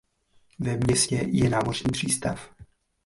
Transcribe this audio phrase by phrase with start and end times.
[0.59, 2.49] Ve městě je námořní přístav.